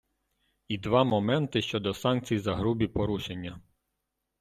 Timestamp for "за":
2.39-2.55